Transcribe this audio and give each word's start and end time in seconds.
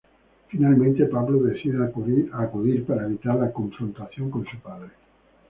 Finalmente, 0.47 1.05
Pablo 1.05 1.43
decide 1.43 1.83
acudir 1.85 2.83
para 2.87 3.05
evitar 3.05 3.35
la 3.35 3.53
confrontación 3.53 4.31
con 4.31 4.43
su 4.47 4.57
padre. 4.57 4.89